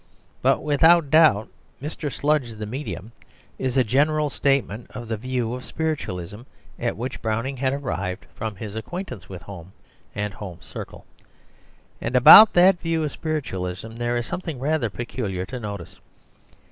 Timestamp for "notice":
15.59-15.99